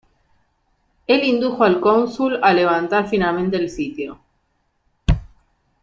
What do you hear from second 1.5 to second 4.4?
al cónsul a levantar finalmente el sitio.